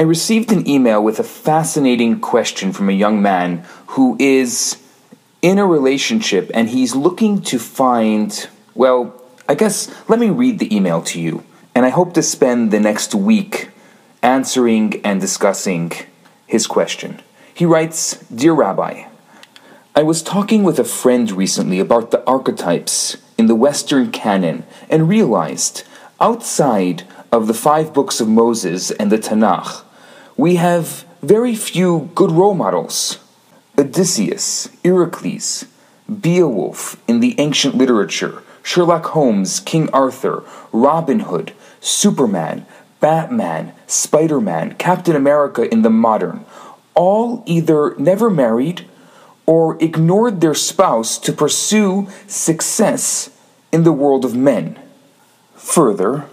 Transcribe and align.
I 0.00 0.04
received 0.04 0.50
an 0.50 0.66
email 0.66 1.04
with 1.04 1.18
a 1.18 1.22
fascinating 1.22 2.20
question 2.20 2.72
from 2.72 2.88
a 2.88 2.92
young 2.92 3.20
man 3.20 3.66
who 3.88 4.16
is 4.18 4.78
in 5.42 5.58
a 5.58 5.66
relationship 5.66 6.50
and 6.54 6.70
he's 6.70 6.94
looking 6.94 7.42
to 7.42 7.58
find, 7.58 8.48
well, 8.74 9.14
I 9.46 9.54
guess 9.54 9.94
let 10.08 10.18
me 10.18 10.30
read 10.30 10.58
the 10.58 10.74
email 10.74 11.02
to 11.02 11.20
you. 11.20 11.44
And 11.74 11.84
I 11.84 11.90
hope 11.90 12.14
to 12.14 12.22
spend 12.22 12.70
the 12.70 12.80
next 12.80 13.14
week 13.14 13.68
answering 14.22 15.02
and 15.04 15.20
discussing 15.20 15.92
his 16.46 16.66
question. 16.66 17.20
He 17.52 17.66
writes 17.66 18.16
Dear 18.34 18.54
Rabbi, 18.54 19.04
I 19.94 20.02
was 20.02 20.22
talking 20.22 20.62
with 20.62 20.78
a 20.78 20.84
friend 20.84 21.30
recently 21.30 21.78
about 21.78 22.10
the 22.10 22.24
archetypes 22.26 23.18
in 23.36 23.48
the 23.48 23.54
Western 23.54 24.10
canon 24.12 24.64
and 24.88 25.10
realized 25.10 25.84
outside 26.18 27.02
of 27.30 27.48
the 27.48 27.54
five 27.68 27.92
books 27.92 28.18
of 28.18 28.28
Moses 28.28 28.90
and 28.92 29.12
the 29.12 29.18
Tanakh, 29.18 29.84
we 30.40 30.56
have 30.56 31.04
very 31.20 31.54
few 31.54 32.10
good 32.14 32.32
role 32.32 32.54
models. 32.54 33.18
Odysseus, 33.78 34.70
Heracles, 34.82 35.66
Beowulf 36.08 36.96
in 37.06 37.20
the 37.20 37.38
ancient 37.38 37.74
literature, 37.74 38.42
Sherlock 38.62 39.04
Holmes, 39.04 39.60
King 39.60 39.90
Arthur, 39.90 40.42
Robin 40.72 41.20
Hood, 41.20 41.52
Superman, 41.80 42.64
Batman, 43.00 43.74
Spider 43.86 44.40
Man, 44.40 44.76
Captain 44.76 45.14
America 45.14 45.70
in 45.70 45.82
the 45.82 45.90
modern, 45.90 46.46
all 46.94 47.42
either 47.44 47.94
never 47.98 48.30
married 48.30 48.86
or 49.44 49.76
ignored 49.82 50.40
their 50.40 50.54
spouse 50.54 51.18
to 51.18 51.34
pursue 51.34 52.08
success 52.26 53.28
in 53.72 53.84
the 53.84 53.92
world 53.92 54.24
of 54.24 54.34
men. 54.34 54.78
Further, 55.54 56.24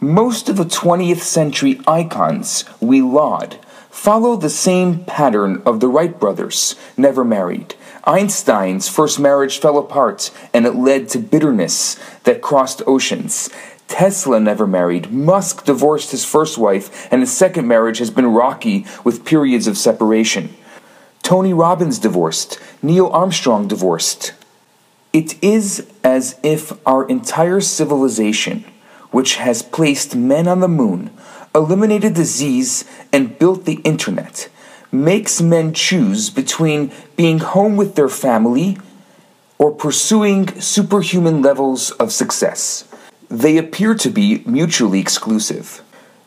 most 0.00 0.48
of 0.48 0.56
the 0.56 0.64
20th 0.64 1.20
century 1.20 1.80
icons 1.86 2.64
we 2.80 3.02
laud 3.02 3.58
follow 3.90 4.36
the 4.36 4.50
same 4.50 5.04
pattern 5.04 5.60
of 5.66 5.80
the 5.80 5.88
Wright 5.88 6.20
brothers, 6.20 6.76
never 6.96 7.24
married. 7.24 7.74
Einstein's 8.04 8.88
first 8.88 9.18
marriage 9.18 9.58
fell 9.58 9.76
apart 9.76 10.30
and 10.54 10.66
it 10.66 10.76
led 10.76 11.08
to 11.08 11.18
bitterness 11.18 11.98
that 12.22 12.40
crossed 12.40 12.80
oceans. 12.86 13.50
Tesla 13.88 14.38
never 14.38 14.66
married. 14.66 15.10
Musk 15.10 15.64
divorced 15.64 16.12
his 16.12 16.24
first 16.24 16.58
wife, 16.58 17.10
and 17.10 17.22
his 17.22 17.34
second 17.34 17.66
marriage 17.66 17.98
has 17.98 18.10
been 18.10 18.26
rocky 18.26 18.86
with 19.02 19.24
periods 19.24 19.66
of 19.66 19.78
separation. 19.78 20.54
Tony 21.22 21.52
Robbins 21.52 21.98
divorced. 21.98 22.60
Neil 22.82 23.08
Armstrong 23.08 23.66
divorced. 23.66 24.34
It 25.12 25.42
is 25.42 25.90
as 26.04 26.38
if 26.42 26.72
our 26.86 27.08
entire 27.08 27.60
civilization, 27.60 28.64
which 29.10 29.36
has 29.36 29.62
placed 29.62 30.14
men 30.16 30.46
on 30.48 30.60
the 30.60 30.68
moon, 30.68 31.10
eliminated 31.54 32.14
disease, 32.14 32.84
and 33.12 33.38
built 33.38 33.64
the 33.64 33.80
internet, 33.84 34.48
makes 34.92 35.40
men 35.40 35.72
choose 35.72 36.30
between 36.30 36.90
being 37.16 37.38
home 37.38 37.76
with 37.76 37.94
their 37.94 38.08
family 38.08 38.78
or 39.58 39.70
pursuing 39.72 40.48
superhuman 40.60 41.42
levels 41.42 41.90
of 41.92 42.12
success 42.12 42.84
they 43.30 43.58
appear 43.58 43.94
to 43.94 44.10
be 44.10 44.42
mutually 44.46 45.00
exclusive. 45.00 45.82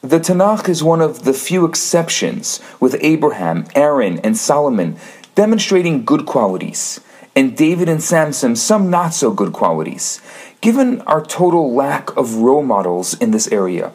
The 0.00 0.18
Tanakh 0.18 0.68
is 0.68 0.82
one 0.82 1.00
of 1.00 1.24
the 1.24 1.34
few 1.34 1.64
exceptions, 1.64 2.60
with 2.80 2.96
Abraham, 3.00 3.66
Aaron, 3.74 4.18
and 4.20 4.36
Solomon 4.36 4.96
demonstrating 5.34 6.04
good 6.04 6.24
qualities, 6.24 7.00
and 7.36 7.54
David 7.54 7.88
and 7.88 8.02
Samson 8.02 8.56
some 8.56 8.88
not 8.90 9.12
so 9.12 9.30
good 9.30 9.52
qualities. 9.52 10.22
Given 10.62 11.02
our 11.02 11.22
total 11.24 11.74
lack 11.74 12.16
of 12.16 12.36
role 12.36 12.62
models 12.62 13.14
in 13.14 13.30
this 13.30 13.46
area, 13.52 13.92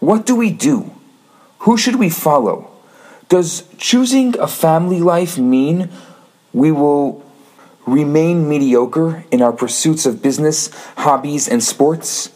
what 0.00 0.26
do 0.26 0.34
we 0.34 0.50
do? 0.50 0.90
Who 1.60 1.78
should 1.78 1.96
we 1.96 2.10
follow? 2.10 2.68
Does 3.28 3.62
choosing 3.78 4.36
a 4.38 4.48
family 4.48 4.98
life 4.98 5.38
mean 5.38 5.88
we 6.52 6.72
will 6.72 7.24
remain 7.86 8.48
mediocre 8.48 9.24
in 9.30 9.40
our 9.40 9.52
pursuits 9.52 10.04
of 10.04 10.20
business, 10.20 10.68
hobbies, 10.98 11.48
and 11.48 11.62
sports? 11.62 12.30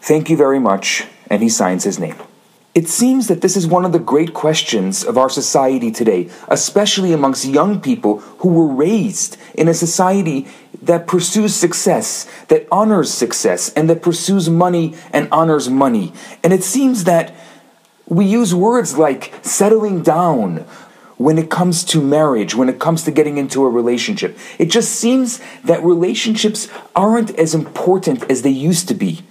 Thank 0.00 0.30
you 0.30 0.36
very 0.36 0.58
much, 0.58 1.04
and 1.28 1.42
he 1.42 1.48
signs 1.50 1.84
his 1.84 1.98
name. 1.98 2.16
It 2.74 2.88
seems 2.88 3.28
that 3.28 3.40
this 3.40 3.56
is 3.56 3.68
one 3.68 3.84
of 3.84 3.92
the 3.92 4.00
great 4.00 4.34
questions 4.34 5.04
of 5.04 5.16
our 5.16 5.28
society 5.28 5.92
today, 5.92 6.28
especially 6.48 7.12
amongst 7.12 7.44
young 7.44 7.80
people 7.80 8.18
who 8.38 8.48
were 8.48 8.66
raised 8.66 9.36
in 9.54 9.68
a 9.68 9.74
society 9.74 10.48
that 10.82 11.06
pursues 11.06 11.54
success, 11.54 12.28
that 12.48 12.66
honors 12.72 13.14
success, 13.14 13.72
and 13.74 13.88
that 13.88 14.02
pursues 14.02 14.50
money 14.50 14.96
and 15.12 15.28
honors 15.30 15.70
money. 15.70 16.12
And 16.42 16.52
it 16.52 16.64
seems 16.64 17.04
that 17.04 17.32
we 18.08 18.24
use 18.24 18.52
words 18.52 18.98
like 18.98 19.32
settling 19.42 20.02
down 20.02 20.66
when 21.16 21.38
it 21.38 21.50
comes 21.50 21.84
to 21.84 22.02
marriage, 22.02 22.56
when 22.56 22.68
it 22.68 22.80
comes 22.80 23.04
to 23.04 23.12
getting 23.12 23.38
into 23.38 23.64
a 23.64 23.70
relationship. 23.70 24.36
It 24.58 24.66
just 24.66 24.90
seems 24.90 25.40
that 25.62 25.80
relationships 25.84 26.68
aren't 26.96 27.38
as 27.38 27.54
important 27.54 28.28
as 28.28 28.42
they 28.42 28.50
used 28.50 28.88
to 28.88 28.94
be 28.94 29.22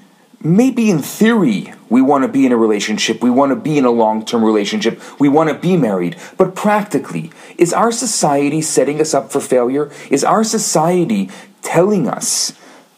maybe 0.44 0.90
in 0.90 1.00
theory 1.00 1.74
we 1.90 2.02
want 2.02 2.24
to 2.24 2.28
be 2.28 2.46
in 2.46 2.52
a 2.52 2.58
relationship, 2.58 3.24
we 3.24 3.30
want 3.30 3.52
to 3.52 3.56
be 3.56 3.78
in 3.78 3.86
a 3.86 3.92
long 3.92 4.26
term 4.26 4.44
relationship, 4.44 5.02
we 5.20 5.30
want 5.30 5.50
to 5.50 5.56
be 5.56 5.78
married, 5.78 6.18
but 6.38 6.56
practically, 6.56 7.31
is 7.58 7.74
our 7.74 7.92
society 7.92 8.62
setting 8.62 9.00
us 9.00 9.14
up 9.14 9.32
for 9.32 9.40
failure? 9.40 9.92
Is 10.09 10.24
our 10.24 10.44
society 10.44 11.30
telling 11.62 12.08
us 12.08 12.53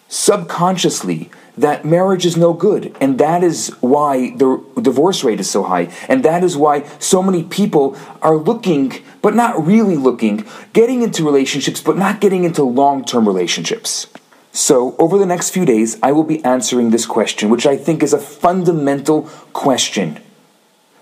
subconsciously 0.07 1.29
that 1.57 1.85
marriage 1.85 2.25
is 2.25 2.35
no 2.35 2.53
good, 2.53 2.95
and 2.99 3.17
that 3.17 3.43
is 3.43 3.69
why 3.79 4.31
the 4.35 4.61
divorce 4.81 5.23
rate 5.23 5.39
is 5.39 5.49
so 5.49 5.63
high, 5.63 5.89
and 6.09 6.23
that 6.25 6.43
is 6.43 6.57
why 6.57 6.83
so 6.99 7.23
many 7.23 7.43
people 7.43 7.97
are 8.21 8.35
looking, 8.35 8.91
but 9.21 9.33
not 9.33 9.65
really 9.65 9.95
looking, 9.95 10.45
getting 10.73 11.01
into 11.01 11.23
relationships, 11.23 11.79
but 11.79 11.97
not 11.97 12.19
getting 12.19 12.43
into 12.43 12.63
long 12.63 13.05
term 13.05 13.25
relationships? 13.25 14.07
So, 14.55 14.95
over 14.97 15.17
the 15.17 15.25
next 15.25 15.49
few 15.49 15.65
days, 15.65 15.97
I 16.01 16.13
will 16.13 16.23
be 16.23 16.41
answering 16.45 16.91
this 16.91 17.05
question, 17.05 17.49
which 17.49 17.65
I 17.65 17.75
think 17.75 18.01
is 18.01 18.13
a 18.13 18.17
fundamental 18.17 19.23
question. 19.51 20.21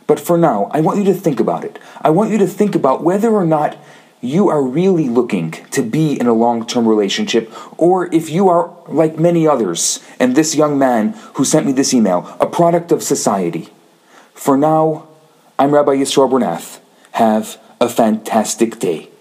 But 0.08 0.20
for 0.20 0.40
now, 0.40 0.72
I 0.72 0.82
want 0.82 0.98
you 0.98 1.04
to 1.04 1.14
think 1.14 1.40
about 1.40 1.64
it. 1.64 1.78
I 2.02 2.10
want 2.10 2.32
you 2.32 2.40
to 2.40 2.48
think 2.48 2.74
about 2.74 3.04
whether 3.04 3.30
or 3.30 3.46
not 3.46 3.78
you 4.22 4.50
are 4.50 4.64
really 4.64 5.08
looking 5.08 5.52
to 5.70 5.84
be 5.84 6.20
in 6.20 6.26
a 6.26 6.34
long 6.34 6.66
term 6.66 6.88
relationship, 6.88 7.54
or 7.80 8.12
if 8.12 8.28
you 8.32 8.50
are 8.50 8.74
like 8.88 9.20
many 9.20 9.48
others, 9.48 10.04
and 10.20 10.36
this 10.36 10.56
young 10.56 10.80
man 10.80 11.14
who 11.36 11.46
sent 11.46 11.68
me 11.68 11.74
this 11.74 11.94
email, 11.94 12.36
a 12.40 12.48
product 12.48 12.92
of 12.92 13.04
society. 13.04 13.70
For 14.34 14.58
now, 14.58 15.08
I'm 15.60 15.76
Rabbi 15.76 15.92
Yisroel 15.98 16.32
Bernath. 16.32 16.80
Have 17.12 17.60
a 17.80 17.88
fantastic 17.88 18.80
day. 18.80 19.13